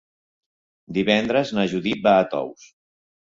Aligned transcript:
Divendres 0.97 1.51
na 1.57 1.67
Judit 1.73 2.01
va 2.09 2.17
a 2.23 2.27
Tous. 2.35 2.65